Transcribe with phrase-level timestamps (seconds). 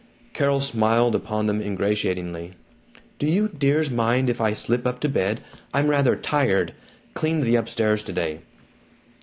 [0.33, 2.53] Carol smiled upon them ingratiatingly.
[3.19, 5.41] "Do you dears mind if I slip up to bed?
[5.75, 6.73] I'm rather tired
[7.13, 8.39] cleaned the upstairs today."